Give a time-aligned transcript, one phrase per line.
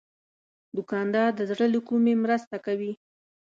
[0.77, 2.93] دوکاندار د زړه له کومي مرسته کوي.